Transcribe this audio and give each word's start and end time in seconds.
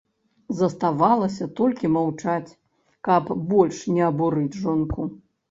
Заставалася 0.61 1.47
толькі 1.59 1.91
маўчаць, 1.97 2.55
каб 3.09 3.31
больш 3.53 3.83
не 3.93 4.03
абурыць 4.09 4.59
жонку. 4.65 5.01